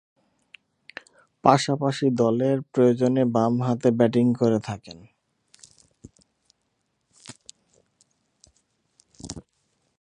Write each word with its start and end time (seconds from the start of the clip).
পাশাপাশি 1.43 2.07
দলের 2.13 2.57
প্রয়োজনে 2.71 3.23
বামহাতে 3.25 3.89
ব্যাটিং 3.91 4.25
করে 4.33 4.59
থাকেন। 4.59 4.97